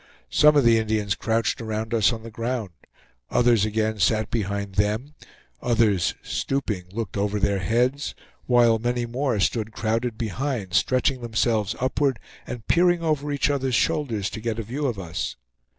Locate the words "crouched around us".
1.13-2.11